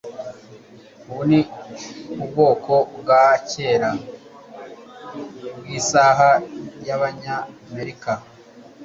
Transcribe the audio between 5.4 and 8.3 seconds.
bwisaha yabanyamerika.